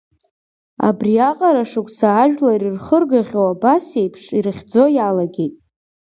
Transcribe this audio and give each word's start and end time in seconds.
Абриаҟара 0.87 1.63
шықәса 1.69 2.09
ажәлар 2.23 2.61
ирхыргахьоу 2.67 3.47
абасеиԥш 3.51 4.23
ирыхьӡо 4.37 4.83
иалагеит. 4.95 5.55